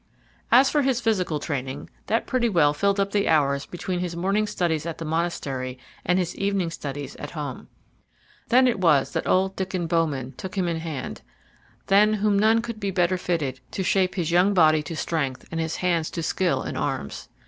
[0.51, 4.47] As for his physical training, that pretty well filled up the hours between his morning
[4.47, 7.67] studies at the monastery and his evening studies at home.
[8.49, 11.21] Then it was that old Diccon Bowman took him in hand,
[11.85, 15.59] than whom none could be better fitted to shape his young body to strength and
[15.61, 17.29] his hands to skill in arms.